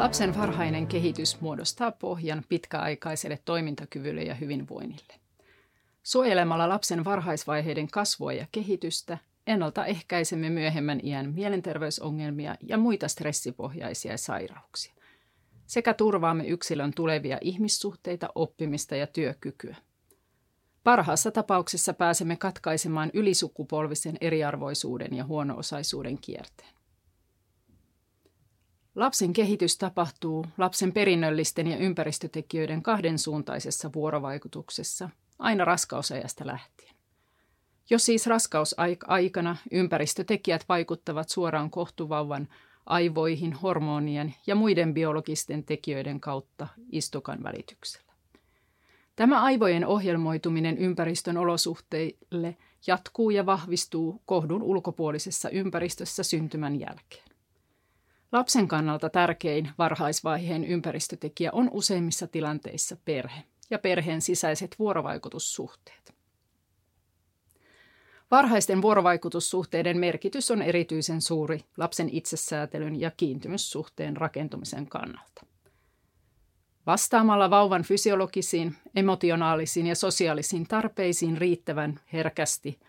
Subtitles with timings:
[0.00, 5.14] Lapsen varhainen kehitys muodostaa pohjan pitkäaikaiselle toimintakyvylle ja hyvinvoinnille.
[6.02, 14.94] Suojelemalla lapsen varhaisvaiheiden kasvua ja kehitystä ennaltaehkäisemme myöhemmän iän mielenterveysongelmia ja muita stressipohjaisia sairauksia.
[15.66, 19.76] Sekä turvaamme yksilön tulevia ihmissuhteita, oppimista ja työkykyä.
[20.84, 26.79] Parhaassa tapauksessa pääsemme katkaisemaan ylisukupolvisen eriarvoisuuden ja huono-osaisuuden kierteen.
[28.94, 36.94] Lapsen kehitys tapahtuu lapsen perinnöllisten ja ympäristötekijöiden kahdensuuntaisessa vuorovaikutuksessa aina raskausajasta lähtien.
[37.90, 42.48] Jos siis raskausaikana ympäristötekijät vaikuttavat suoraan kohtuvauvan
[42.86, 48.12] aivoihin, hormonien ja muiden biologisten tekijöiden kautta istukan välityksellä.
[49.16, 57.29] Tämä aivojen ohjelmoituminen ympäristön olosuhteille jatkuu ja vahvistuu kohdun ulkopuolisessa ympäristössä syntymän jälkeen.
[58.32, 66.14] Lapsen kannalta tärkein varhaisvaiheen ympäristötekijä on useimmissa tilanteissa perhe ja perheen sisäiset vuorovaikutussuhteet.
[68.30, 75.46] Varhaisten vuorovaikutussuhteiden merkitys on erityisen suuri lapsen itsesäätelyn ja kiintymyssuhteen rakentumisen kannalta.
[76.86, 82.80] Vastaamalla vauvan fysiologisiin, emotionaalisiin ja sosiaalisiin tarpeisiin riittävän herkästi,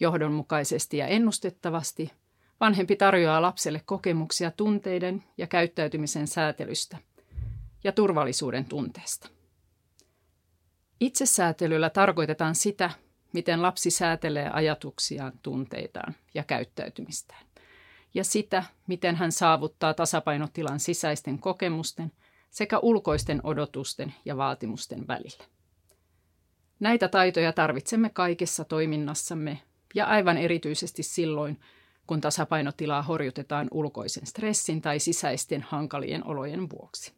[0.00, 2.12] johdonmukaisesti ja ennustettavasti,
[2.60, 6.98] vanhempi tarjoaa lapselle kokemuksia tunteiden ja käyttäytymisen säätelystä
[7.84, 9.28] ja turvallisuuden tunteesta.
[11.00, 12.90] Itsesäätelyllä tarkoitetaan sitä,
[13.32, 17.46] miten lapsi säätelee ajatuksiaan, tunteitaan ja käyttäytymistään,
[18.14, 22.12] ja sitä, miten hän saavuttaa tasapainotilan sisäisten kokemusten
[22.50, 25.44] sekä ulkoisten odotusten ja vaatimusten välillä.
[26.80, 29.62] Näitä taitoja tarvitsemme kaikessa toiminnassamme
[29.94, 31.60] ja aivan erityisesti silloin,
[32.10, 37.12] kun tasapainotilaa horjutetaan ulkoisen stressin tai sisäisten hankalien olojen vuoksi.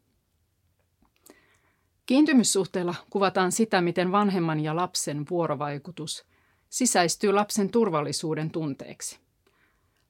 [2.06, 6.24] Kiintymyssuhteella kuvataan sitä, miten vanhemman ja lapsen vuorovaikutus
[6.68, 9.18] sisäistyy lapsen turvallisuuden tunteeksi.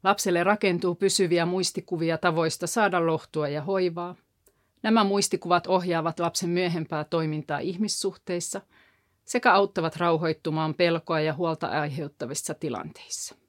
[0.05, 4.15] Lapselle rakentuu pysyviä muistikuvia tavoista saada lohtua ja hoivaa.
[4.83, 8.61] Nämä muistikuvat ohjaavat lapsen myöhempää toimintaa ihmissuhteissa
[9.25, 13.42] sekä auttavat rauhoittumaan pelkoa ja huolta aiheuttavissa tilanteissa.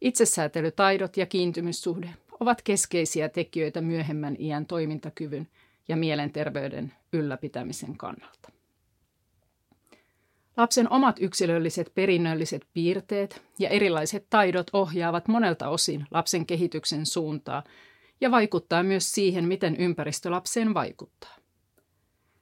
[0.00, 5.48] Itsesäätelytaidot ja kiintymyssuhde ovat keskeisiä tekijöitä myöhemmän iän toimintakyvyn
[5.88, 8.52] ja mielenterveyden ylläpitämisen kannalta.
[10.56, 17.64] Lapsen omat yksilölliset perinnölliset piirteet ja erilaiset taidot ohjaavat monelta osin lapsen kehityksen suuntaa
[18.20, 21.36] ja vaikuttaa myös siihen, miten ympäristö lapseen vaikuttaa.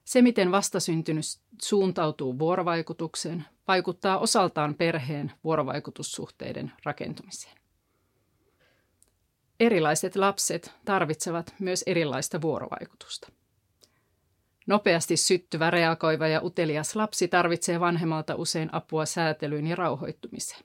[0.05, 1.25] Se, miten vastasyntynyt
[1.61, 7.55] suuntautuu vuorovaikutukseen, vaikuttaa osaltaan perheen vuorovaikutussuhteiden rakentumiseen.
[9.59, 13.31] Erilaiset lapset tarvitsevat myös erilaista vuorovaikutusta.
[14.67, 20.63] Nopeasti syttyvä, reagoiva ja utelias lapsi tarvitsee vanhemmalta usein apua säätelyyn ja rauhoittumiseen.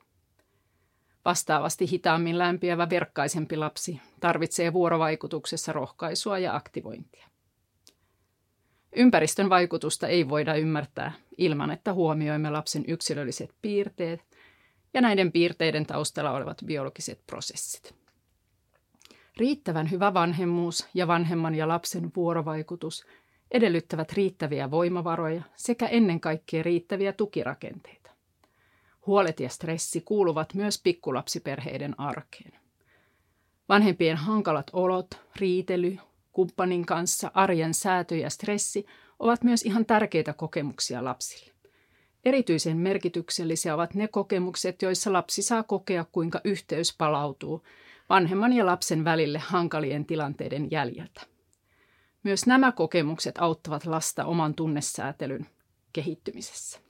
[1.24, 7.29] Vastaavasti hitaammin lämpiävä verkkaisempi lapsi tarvitsee vuorovaikutuksessa rohkaisua ja aktivointia.
[8.96, 14.20] Ympäristön vaikutusta ei voida ymmärtää ilman, että huomioimme lapsen yksilölliset piirteet
[14.94, 17.94] ja näiden piirteiden taustalla olevat biologiset prosessit.
[19.36, 23.06] Riittävän hyvä vanhemmuus ja vanhemman ja lapsen vuorovaikutus
[23.50, 28.10] edellyttävät riittäviä voimavaroja sekä ennen kaikkea riittäviä tukirakenteita.
[29.06, 32.52] Huolet ja stressi kuuluvat myös pikkulapsiperheiden arkeen.
[33.68, 35.98] Vanhempien hankalat olot, riitely,
[36.40, 38.86] kumppanin kanssa, arjen säätö ja stressi
[39.18, 41.52] ovat myös ihan tärkeitä kokemuksia lapsille.
[42.24, 47.62] Erityisen merkityksellisiä ovat ne kokemukset, joissa lapsi saa kokea, kuinka yhteys palautuu
[48.08, 51.20] vanhemman ja lapsen välille hankalien tilanteiden jäljeltä.
[52.22, 55.46] Myös nämä kokemukset auttavat lasta oman tunnesäätelyn
[55.92, 56.80] kehittymisessä.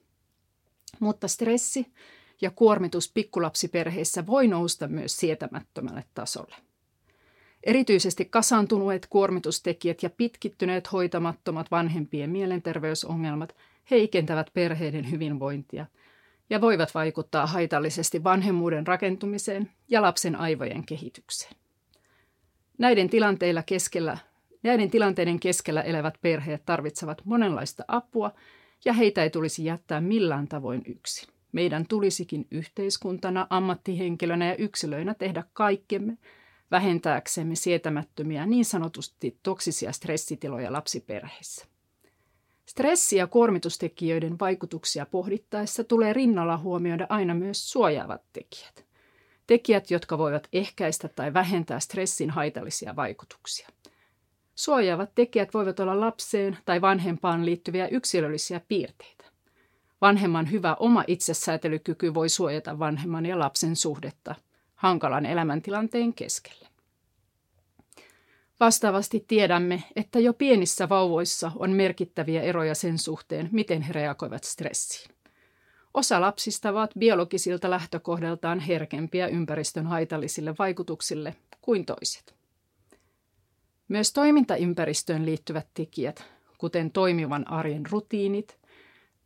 [1.00, 1.86] Mutta stressi
[2.40, 6.69] ja kuormitus pikkulapsiperheissä voi nousta myös sietämättömälle tasolle.
[7.64, 13.56] Erityisesti kasaantuneet kuormitustekijät ja pitkittyneet hoitamattomat vanhempien mielenterveysongelmat
[13.90, 15.86] heikentävät perheiden hyvinvointia
[16.50, 21.54] ja voivat vaikuttaa haitallisesti vanhemmuuden rakentumiseen ja lapsen aivojen kehitykseen.
[22.78, 24.18] Näiden, tilanteilla keskellä,
[24.62, 28.32] näiden tilanteiden keskellä elävät perheet tarvitsevat monenlaista apua
[28.84, 31.28] ja heitä ei tulisi jättää millään tavoin yksin.
[31.52, 36.18] Meidän tulisikin yhteiskuntana, ammattihenkilönä ja yksilöinä tehdä kaikkemme–
[36.70, 41.66] vähentääksemme sietämättömiä niin sanotusti toksisia stressitiloja lapsiperheissä.
[42.66, 48.84] Stressi- ja kuormitustekijöiden vaikutuksia pohdittaessa tulee rinnalla huomioida aina myös suojaavat tekijät.
[49.46, 53.68] Tekijät, jotka voivat ehkäistä tai vähentää stressin haitallisia vaikutuksia.
[54.54, 59.24] Suojaavat tekijät voivat olla lapseen tai vanhempaan liittyviä yksilöllisiä piirteitä.
[60.00, 64.34] Vanhemman hyvä oma itsesäätelykyky voi suojata vanhemman ja lapsen suhdetta
[64.74, 66.59] hankalan elämäntilanteen keskellä.
[68.60, 75.14] Vastaavasti tiedämme, että jo pienissä vauvoissa on merkittäviä eroja sen suhteen, miten he reagoivat stressiin.
[75.94, 82.34] Osa lapsista ovat biologisilta lähtökohdaltaan herkempiä ympäristön haitallisille vaikutuksille kuin toiset.
[83.88, 86.24] Myös toimintaympäristöön liittyvät tekijät,
[86.58, 88.58] kuten toimivan arjen rutiinit,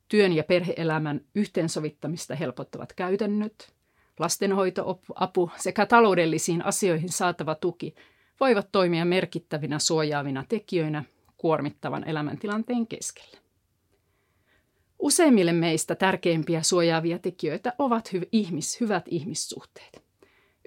[0.08, 3.72] työn ja perheelämän yhteensovittamista helpottavat käytännöt,
[4.18, 7.94] lastenhoitoapu sekä taloudellisiin asioihin saatava tuki
[8.40, 11.04] voivat toimia merkittävinä suojaavina tekijöinä
[11.36, 13.38] kuormittavan elämäntilanteen keskellä.
[14.98, 20.04] Useimmille meistä tärkeimpiä suojaavia tekijöitä ovat hy- ihmis, hyvät ihmissuhteet.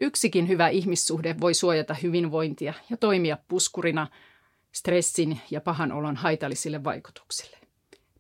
[0.02, 4.08] Yksikin hyvä ihmissuhde voi suojata hyvinvointia ja toimia puskurina
[4.72, 7.58] stressin ja pahan olon haitallisille vaikutuksille.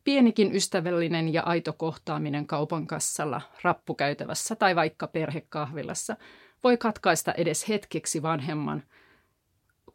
[0.03, 6.17] Pienikin ystävällinen ja aito kohtaaminen kaupan kassalla, rappukäytävässä tai vaikka perhekahvilassa
[6.63, 8.83] voi katkaista edes hetkeksi vanhemman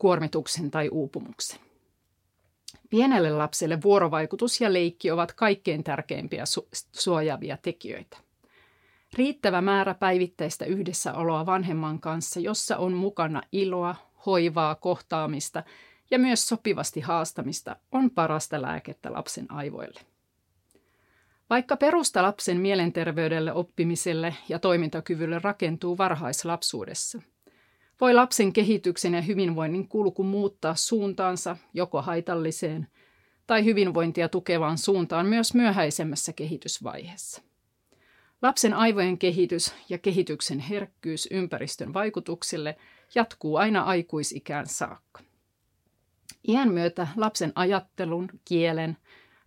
[0.02, 1.60] kuormituksen tai uupumuksen.
[2.90, 8.16] Pienelle lapselle vuorovaikutus ja leikki ovat kaikkein tärkeimpiä su- suojaavia tekijöitä.
[9.14, 13.94] Riittävä määrä päivittäistä yhdessäoloa vanhemman kanssa, jossa on mukana iloa,
[14.26, 15.62] hoivaa, kohtaamista
[16.10, 20.00] ja myös sopivasti haastamista, on parasta lääkettä lapsen aivoille.
[21.50, 27.22] Vaikka perusta lapsen mielenterveydelle, oppimiselle ja toimintakyvylle rakentuu varhaislapsuudessa–
[28.02, 32.86] voi lapsen kehityksen ja hyvinvoinnin kulku muuttaa suuntaansa joko haitalliseen
[33.46, 37.42] tai hyvinvointia tukevaan suuntaan myös myöhäisemmässä kehitysvaiheessa.
[38.42, 42.76] Lapsen aivojen kehitys ja kehityksen herkkyys ympäristön vaikutuksille
[43.14, 45.20] jatkuu aina aikuisikään saakka.
[46.48, 48.96] Iän myötä lapsen ajattelun, kielen,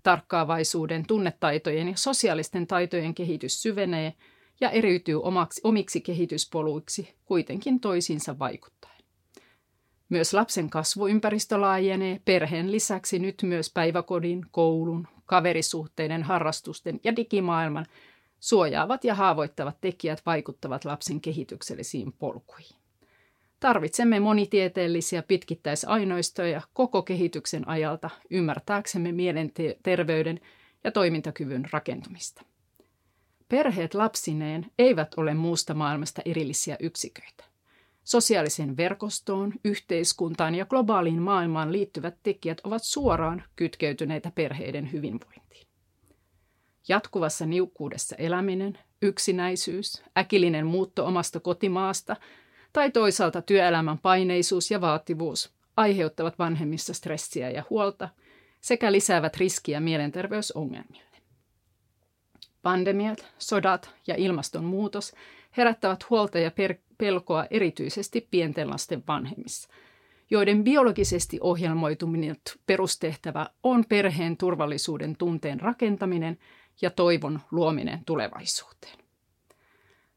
[0.04, 4.14] tarkkaavaisuuden, tunnetaitojen ja sosiaalisten taitojen kehitys syvenee–
[4.62, 8.96] ja eriytyy omaksi, omiksi kehityspoluiksi kuitenkin toisiinsa vaikuttaen.
[10.10, 17.86] Myös lapsen kasvuympäristö laajenee perheen lisäksi nyt myös päiväkodin, koulun, kaverisuhteiden, harrastusten ja digimaailman
[18.40, 22.78] suojaavat ja haavoittavat tekijät vaikuttavat lapsen kehityksellisiin polkuihin.
[23.60, 30.40] Tarvitsemme monitieteellisiä pitkittäisainoistoja koko kehityksen ajalta ymmärtääksemme mielenterveyden
[30.84, 32.46] ja toimintakyvyn rakentumista.
[33.50, 37.44] Perheet lapsineen eivät ole muusta maailmasta erillisiä yksiköitä.
[38.04, 45.68] Sosiaaliseen verkostoon, yhteiskuntaan ja globaaliin maailmaan liittyvät tekijät ovat suoraan kytkeytyneitä perheiden hyvinvointiin.
[46.88, 52.16] Jatkuvassa niukkuudessa eläminen, yksinäisyys, äkillinen muutto omasta kotimaasta
[52.74, 58.10] tai toisaalta työelämän paineisuus ja vaativuus aiheuttavat vanhemmissa stressiä ja huolta
[58.62, 61.05] sekä lisäävät riskiä mielenterveysongelmille.
[62.66, 65.14] Pandemiat, sodat ja ilmastonmuutos
[65.58, 66.52] herättävät huolta ja
[66.98, 69.70] pelkoa erityisesti pienten lasten vanhemmissa,
[70.30, 72.36] joiden biologisesti ohjelmoituminen
[72.66, 76.38] perustehtävä on perheen turvallisuuden tunteen rakentaminen
[76.82, 78.98] ja toivon luominen tulevaisuuteen.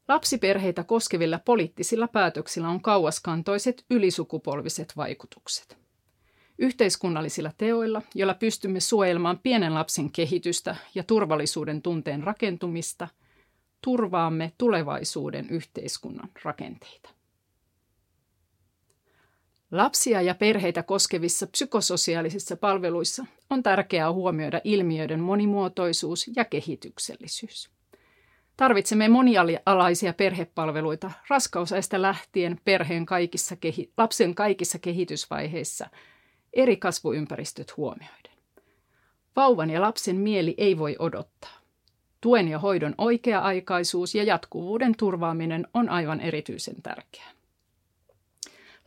[0.07, 5.78] Lapsiperheitä koskevilla poliittisilla päätöksillä on kauaskantoiset ylisukupolviset vaikutukset
[6.59, 13.07] yhteiskunnallisilla teoilla, joilla pystymme suojelemaan pienen lapsen kehitystä ja turvallisuuden tunteen rakentumista,
[13.81, 17.09] turvaamme tulevaisuuden yhteiskunnan rakenteita.
[19.71, 27.69] Lapsia ja perheitä koskevissa psykososiaalisissa palveluissa on tärkeää huomioida ilmiöiden monimuotoisuus ja kehityksellisyys.
[28.57, 33.55] Tarvitsemme monialaisia perhepalveluita raskausaista lähtien perheen kaikissa
[33.97, 35.89] lapsen kaikissa kehitysvaiheissa–
[36.53, 38.31] eri kasvuympäristöt huomioiden.
[39.35, 41.59] Vauvan ja lapsen mieli ei voi odottaa.
[42.21, 47.31] Tuen ja hoidon oikea-aikaisuus ja jatkuvuuden turvaaminen on aivan erityisen tärkeää.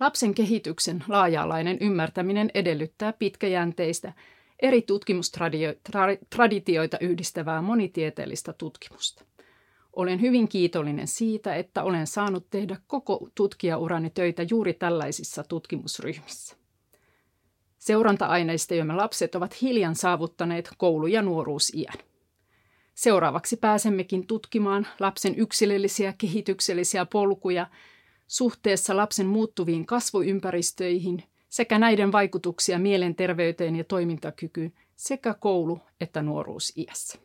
[0.01, 4.13] Lapsen kehityksen laaja-alainen ymmärtäminen edellyttää pitkäjänteistä,
[4.63, 9.25] eri tutkimustraditioita yhdistävää monitieteellistä tutkimusta.
[9.93, 16.57] Olen hyvin kiitollinen siitä, että olen saanut tehdä koko tutkijaurani töitä juuri tällaisissa tutkimusryhmissä.
[17.83, 21.95] Seuranta-aineistojamme lapset ovat hiljan saavuttaneet koulu- ja nuoruusiän.
[22.95, 27.67] Seuraavaksi pääsemmekin tutkimaan lapsen yksilöllisiä kehityksellisiä polkuja
[28.27, 37.19] suhteessa lapsen muuttuviin kasvuympäristöihin sekä näiden vaikutuksia mielenterveyteen ja toimintakykyyn sekä koulu- että nuoruusiässä.